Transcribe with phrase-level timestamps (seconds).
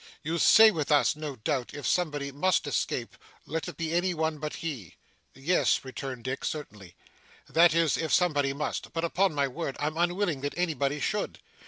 [0.23, 3.15] You say with us, no doubt, if somebody must escape,
[3.45, 4.95] let it be any one but he.'
[5.35, 6.95] 'Yes,' returned Dick, 'certainly.
[7.47, 11.37] That is if somebody must but upon my word, I'm unwilling that anybody should.